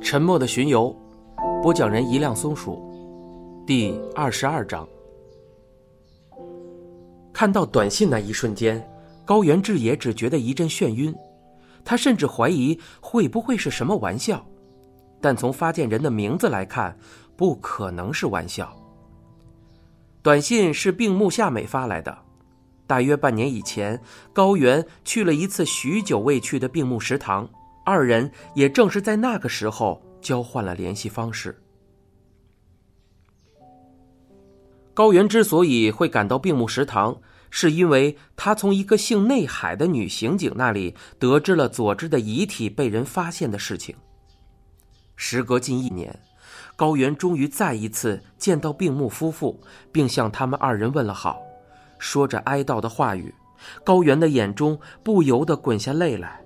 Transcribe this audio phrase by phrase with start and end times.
[0.00, 0.96] 沉默的巡游，
[1.62, 2.82] 播讲人一辆松鼠，
[3.66, 4.88] 第二十二章。
[7.32, 8.82] 看到短信那一瞬间，
[9.26, 11.14] 高原智也只觉得一阵眩晕，
[11.84, 14.44] 他甚至怀疑会不会是什么玩笑，
[15.20, 16.96] 但从发件人的名字来看，
[17.36, 18.74] 不可能是玩笑。
[20.22, 22.16] 短信是病木夏美发来的，
[22.86, 24.00] 大约半年以前，
[24.32, 27.48] 高原去了一次许久未去的病木食堂。
[27.84, 31.60] 二人也正是在那个时候交换了联系方式。
[34.92, 37.16] 高原之所以会赶到病木食堂，
[37.48, 43.96] 是因为他从一个姓内海的女刑警那里得知了佐治的遗体被人发现的事情。
[45.16, 46.18] 时隔近一年，
[46.76, 49.58] 高原终于再一次见到病木夫妇，
[49.90, 51.40] 并向他们二人问了好，
[51.98, 53.34] 说着哀悼的话语。
[53.84, 56.39] 高原的眼中不由得滚下泪来。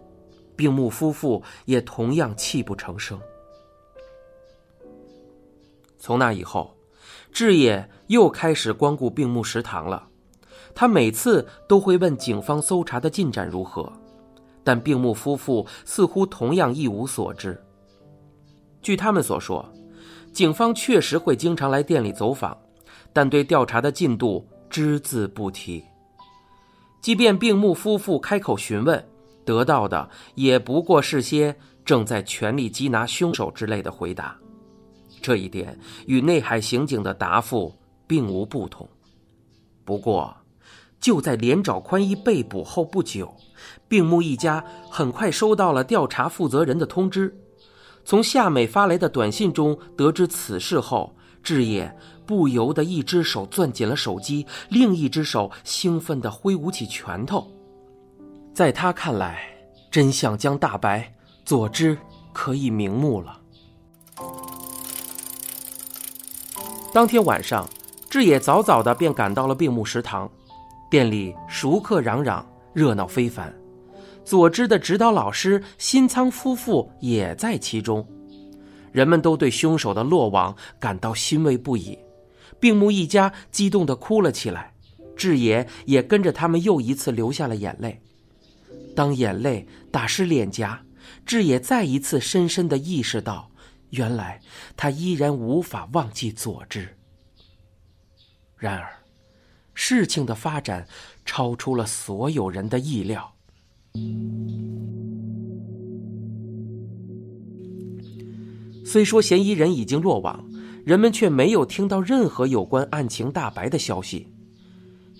[0.57, 3.21] 病木夫妇也同样泣不成声。
[5.99, 6.77] 从那以后，
[7.33, 10.07] 志野又开始光顾病木食堂了。
[10.75, 13.91] 他每次都会问警方搜查的进展如何，
[14.63, 17.63] 但病木夫妇似乎同样一无所知。
[18.83, 19.67] 据他们所说，
[20.33, 22.59] 警方确实会经常来店里走访，
[23.13, 25.83] 但对调查的进度只字不提。
[27.01, 29.03] 即便病木夫妇开口询问。
[29.45, 34.37] 得到的也不过是些正在全力缉拿凶手之类的回答，
[35.21, 37.75] 这一点与内海刑警的答复
[38.07, 38.89] 并无不同。
[39.85, 40.35] 不过，
[40.99, 43.35] 就在连沼宽一被捕后不久，
[43.87, 47.39] 病木一家很快收到了调查负责人的通知。
[48.07, 57.51] 从夏美发来的短信中得知此事后，志野不由得一只手攥紧了手机，另一只手兴奋地挥舞起拳头。
[58.55, 59.43] 在他看来，
[59.91, 61.13] 真相将大白，
[61.45, 61.99] 佐之
[62.33, 63.41] 可以瞑目了。
[66.93, 67.69] 当天晚上，
[68.09, 70.31] 志野早早的便赶到了病木食堂，
[70.89, 73.53] 店里熟客攘攘，热闹非凡。
[74.25, 78.07] 佐之的指导老师新仓夫妇也在其中，
[78.93, 81.99] 人们都对凶手的落网感到欣慰不已，
[82.61, 84.73] 病木一家激动的哭了起来，
[85.17, 88.01] 志野也跟着他们又一次流下了眼泪。
[88.95, 90.81] 当眼泪打湿脸颊，
[91.27, 93.51] 志野再一次深深的意识到，
[93.91, 94.41] 原来
[94.77, 96.97] 他依然无法忘记佐治。
[98.57, 98.89] 然而，
[99.75, 100.87] 事情的发展
[101.25, 103.35] 超出了所有人的意料。
[108.85, 110.49] 虽说嫌疑人已经落网，
[110.85, 114.33] 人们却没有听到任何有关案情大白的消息。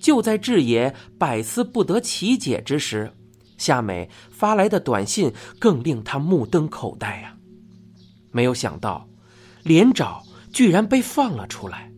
[0.01, 3.13] 就在志野百思不得其解之时，
[3.57, 7.37] 夏美发来的短信更令他目瞪口呆呀！
[8.31, 9.09] 没有想到，
[9.63, 10.23] 连长
[10.53, 11.93] 居然被放了出来。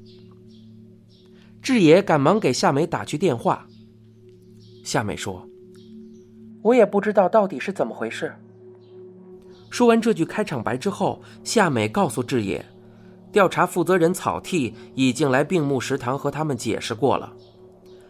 [1.63, 3.67] 志野赶忙给夏美打去电话。
[4.85, 5.49] 夏美说
[6.63, 8.35] ：“我也不知道到底是怎么回事。”
[9.69, 12.65] 说完这句开场白之后，夏美告诉志野，
[13.33, 17.33] 调查负责人草剃已经来病木食堂和他们解释过了。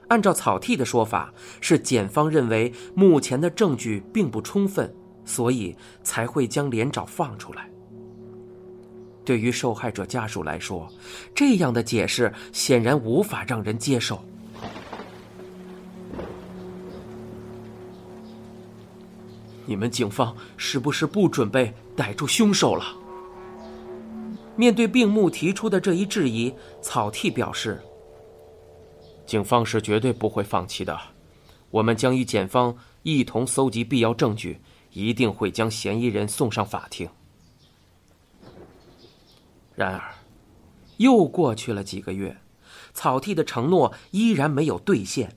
[0.08, 4.94] 按照草剃的说法，是检方认为目前的证据并不充分，
[5.24, 7.68] 所以才会将连长放出来。
[9.24, 10.88] 对于受害者家属来说，
[11.34, 14.24] 这样的解释显然无法让人接受。
[19.64, 22.84] 你们警方是不是不准备逮住凶手了？
[24.54, 27.82] 面对病木提出的这一质疑，草剃表示。
[29.26, 30.96] 警方是绝对不会放弃的，
[31.70, 34.60] 我们将与检方一同搜集必要证据，
[34.92, 37.08] 一定会将嫌疑人送上法庭。
[39.74, 40.14] 然而，
[40.98, 42.38] 又过去了几个月，
[42.94, 45.36] 草剃的承诺依然没有兑现。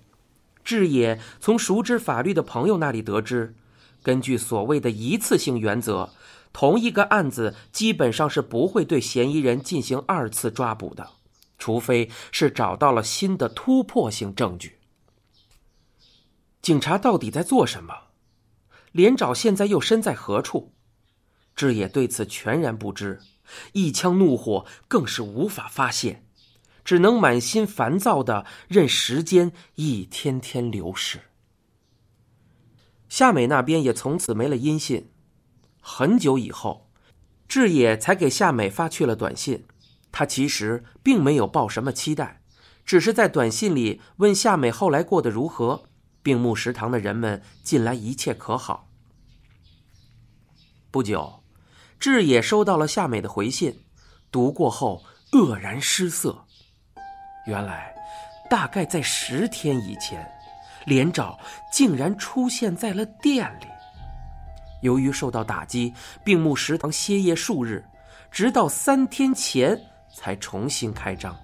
[0.63, 3.55] 志野从熟知法律的朋友那里得知，
[4.03, 6.11] 根据所谓的一次性原则，
[6.53, 11.09] 同一个案子基本上是不会对嫌疑人进行二次抓捕的。
[11.59, 14.79] 除非是找到了新的突破性证据。
[16.61, 17.93] 警察到底在做什么？
[18.91, 20.73] 连长现在又身在何处？
[21.55, 23.19] 志野对此全然不知，
[23.73, 26.23] 一腔怒火更是无法发泄，
[26.83, 31.19] 只能满心烦躁的任时间一天天流逝。
[33.09, 35.11] 夏美那边也从此没了音信，
[35.81, 36.89] 很久以后，
[37.47, 39.65] 志野才给夏美发去了短信。
[40.11, 42.41] 他其实并没有抱什么期待，
[42.85, 45.83] 只是在短信里问夏美后来过得如何，
[46.23, 48.89] 病木食堂的人们近来一切可好。
[50.91, 51.43] 不久，
[51.99, 53.83] 志野收到了夏美的回信，
[54.31, 56.45] 读过后愕然失色。
[57.45, 57.93] 原来，
[58.49, 60.27] 大概在十天以前，
[60.85, 61.37] 连长
[61.71, 63.67] 竟然出现在了店里。
[64.81, 67.85] 由于受到打击，病木食堂歇业数日，
[68.31, 69.79] 直到三天前
[70.13, 71.35] 才重新开张。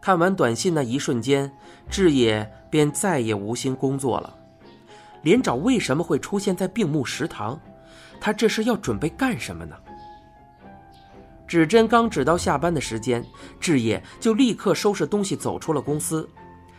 [0.00, 1.50] 看完短信那一瞬间，
[1.88, 4.36] 志野便再也无心工作了。
[5.22, 7.58] 连长为什么会出现在病木食堂？
[8.20, 9.74] 他这是要准备干什么呢？
[11.46, 13.24] 指针刚指到下班的时间，
[13.60, 16.28] 志野就立刻收拾东西走出了公司。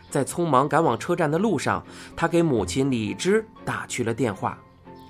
[0.08, 1.84] 在匆忙赶往车站的路上，
[2.16, 4.56] 他给母亲李芝打去了电话，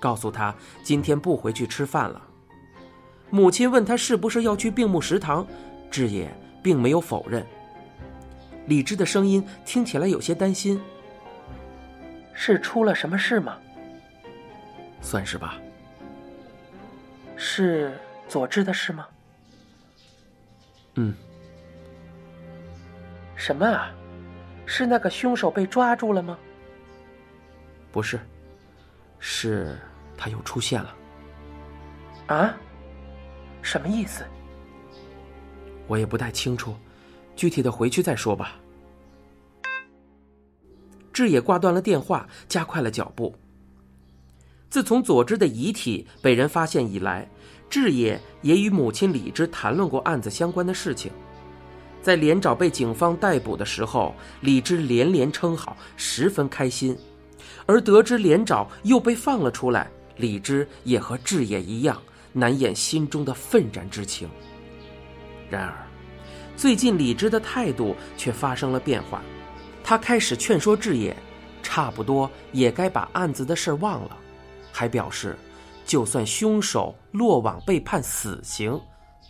[0.01, 2.21] 告诉她今天不回去吃饭了。
[3.31, 5.47] 母亲问他是不是要去病木食堂，
[5.91, 6.33] 志野
[6.63, 7.45] 并没有否认。
[8.67, 10.81] 李芝的声音听起来有些担心
[12.35, 13.57] ：“是出了什么事吗
[15.01, 15.59] ？”“算是吧。”
[17.37, 17.93] 是
[18.29, 19.07] 佐治的事吗？
[20.95, 21.15] 嗯。
[23.35, 23.93] 什么啊？
[24.65, 26.37] 是那个凶手被抓住了吗？
[27.93, 28.19] 不是，
[29.21, 29.79] 是
[30.17, 30.97] 他又出现了。
[32.29, 32.57] 啊？
[33.67, 34.25] 什么意思？
[35.89, 36.77] 我也不太清楚，
[37.35, 38.61] 具体的回去再说吧。
[41.13, 43.35] 志野挂断了电话，加快了脚步。
[44.71, 47.29] 自从佐治的遗体被人发现以来，
[47.69, 51.11] 志野也与母亲李芝谈论过案子相关的事情。
[52.01, 56.97] 在连长被警方逮捕的时候，李芝连连称好，十分开心。
[57.67, 62.01] 而得知连长又被放了出来，李芝也和志野一样，
[62.39, 64.29] 难掩心中的愤然之情。
[65.49, 65.75] 然而，
[66.55, 69.23] 最近李芝的态度却发生了变化，
[69.83, 71.17] 他开始劝说志野，
[71.63, 74.17] 差不多也该把案子的事忘了。
[74.71, 75.35] 还表示，
[75.87, 78.79] 就算凶手落网被判死刑，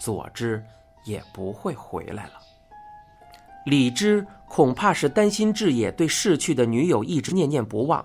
[0.01, 0.61] 佐之
[1.05, 2.33] 也不会回来了。
[3.67, 8.05] 李芝恐怕是担心志野对逝去的女友一直念念不忘，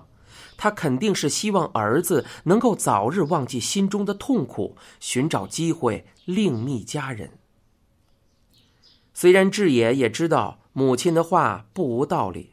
[0.62, 7.30] 他肯定是希望儿子能够早日忘记心中的痛苦，寻找机会另觅佳人。
[9.12, 12.50] 虽然志野也知道母亲的话不无道理，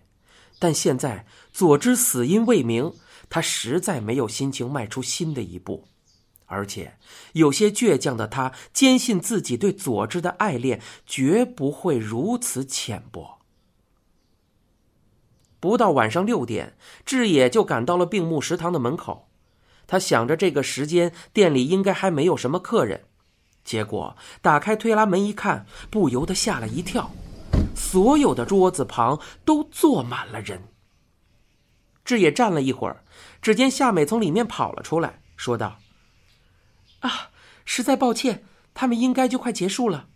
[0.58, 2.92] 但现在佐之死因未明。
[3.30, 5.88] 他实在没有心情迈出新的一步，
[6.48, 6.98] 而且
[7.34, 13.39] 有些倔强的他坚信自己对佐之的爱恋绝不会如此浅薄。
[15.60, 19.30] 不到晚上六点，志野就赶到了病木食堂的门口。
[19.88, 23.06] 他想着这个时间店里应该还没有什么客人，
[23.64, 27.12] 结果打开推拉门一看，不由得吓了一跳，
[27.76, 30.64] 所有的桌子旁都坐满了人。
[32.06, 33.04] 志野站了一会儿。
[33.42, 35.80] 只见夏美从里面跑了出来，说道
[37.00, 37.32] ：“啊，
[37.64, 40.08] 实在抱歉，他们应该就快结束了。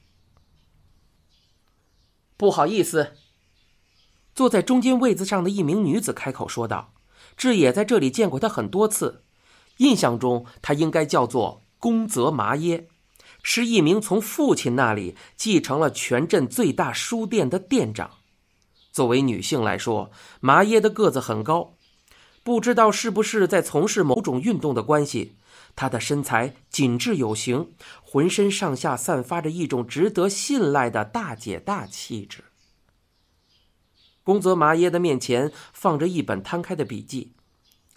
[2.35, 3.13] 不好意思。”
[4.35, 6.93] 坐在中间位子上的一名女子开口说道
[7.37, 9.23] ：“志野在这里见过她很多次，
[9.77, 12.87] 印象中她应该叫做宫泽麻耶，
[13.41, 18.11] 是一名从父亲那里继承了全镇最大书店的店长。
[18.91, 21.75] 作为女性来说，麻耶的个子很高。”
[22.43, 25.37] 不知道是不是在从事某种运动的关系，
[25.77, 27.71] 她的身材紧致有型，
[28.01, 32.43] 浑身上下散发着一种值得信赖的大姐大气质。
[34.23, 37.33] 宫泽麻耶的面前放着一本摊开的笔记，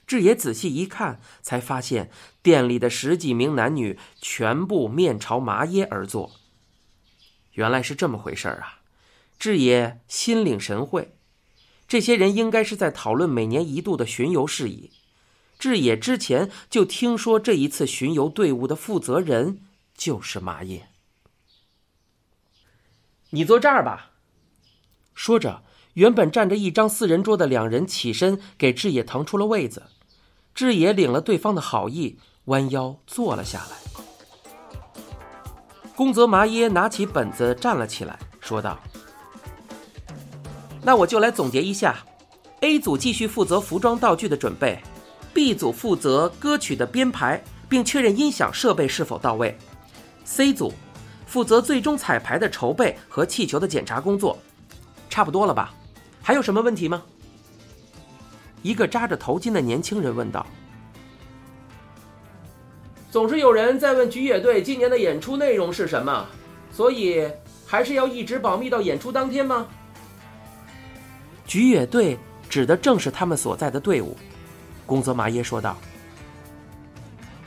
[0.06, 2.10] 志野仔细一看，才发现
[2.42, 6.32] 店里的十几名男女全部面朝麻耶而坐。
[7.52, 8.80] 原来是这么回事啊！
[9.38, 11.16] 志野心领神会。
[11.88, 14.90] 这些人应该是在讨论每年一度的巡游事宜。
[15.58, 19.60] 志野之前就听说，这一次巡游队伍的负责人
[19.96, 20.88] 就是麻叶。
[23.30, 24.12] 你坐这儿吧。
[25.14, 25.62] 说着，
[25.96, 29.82] 原本占着一张四人桌的两人起身给志野腾出了位子。
[30.54, 33.76] 志野领了对方的好意，弯腰坐了下来。
[35.94, 38.78] 宫泽麻耶拿起本子站了起来，说道。
[40.82, 41.96] 那我就来总结一下
[42.60, 44.78] ：A 组继续负责服装道具的准备
[45.32, 49.56] ，B 组负责歌曲的编排，并确认音响设备是否到位
[50.26, 50.74] ；C 组
[51.24, 54.38] 负责最终彩排的筹备和气球的检查工作。
[55.08, 55.72] 差不多了吧？
[56.26, 57.04] 还有什么问题吗？
[58.60, 60.44] 一个扎着头巾的年轻人问道。
[63.12, 66.26] 总是有人在问菊野队今年的演出内容是什么，
[66.72, 67.30] 所以
[67.64, 69.68] 还是要一直保密到演出当天吗？
[71.46, 72.18] 菊野队
[72.48, 74.16] 指的正是他们所在的队伍，
[74.84, 75.78] 宫泽麻耶说道。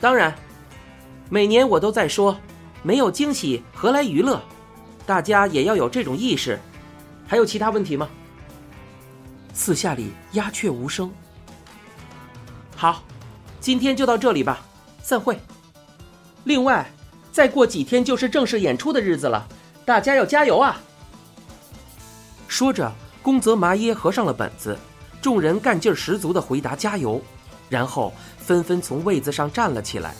[0.00, 0.34] 当然，
[1.28, 2.34] 每年我都在说，
[2.82, 4.40] 没有惊喜何来娱乐？
[5.04, 6.58] 大家也要有这种意识。
[7.26, 8.08] 还有其他问题吗？
[9.52, 11.10] 四下里鸦雀无声。
[12.76, 13.02] 好，
[13.60, 14.60] 今天就到这里吧，
[15.02, 15.38] 散会。
[16.44, 16.90] 另外，
[17.30, 19.46] 再过几天就是正式演出的日子了，
[19.84, 20.80] 大家要加油啊！
[22.48, 22.90] 说着，
[23.22, 24.78] 宫泽麻耶合上了本子，
[25.20, 27.20] 众人干劲十足的回答：“加油！”
[27.68, 30.14] 然后纷纷从位子上站了起来。